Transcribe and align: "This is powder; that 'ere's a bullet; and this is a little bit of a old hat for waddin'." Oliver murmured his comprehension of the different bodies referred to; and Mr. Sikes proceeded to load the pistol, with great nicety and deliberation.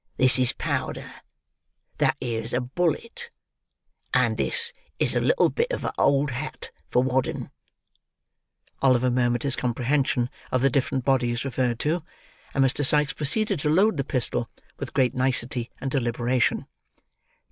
"This 0.17 0.39
is 0.39 0.53
powder; 0.53 1.13
that 1.99 2.17
'ere's 2.19 2.53
a 2.55 2.59
bullet; 2.59 3.29
and 4.15 4.35
this 4.35 4.73
is 4.97 5.15
a 5.15 5.19
little 5.21 5.49
bit 5.49 5.69
of 5.69 5.85
a 5.85 5.93
old 5.95 6.31
hat 6.31 6.71
for 6.89 7.03
waddin'." 7.03 7.51
Oliver 8.81 9.11
murmured 9.11 9.43
his 9.43 9.55
comprehension 9.55 10.31
of 10.51 10.63
the 10.63 10.71
different 10.71 11.05
bodies 11.05 11.45
referred 11.45 11.77
to; 11.81 12.01
and 12.55 12.65
Mr. 12.65 12.83
Sikes 12.83 13.13
proceeded 13.13 13.59
to 13.59 13.69
load 13.69 13.97
the 13.97 14.03
pistol, 14.03 14.49
with 14.79 14.93
great 14.95 15.13
nicety 15.13 15.69
and 15.79 15.91
deliberation. 15.91 16.65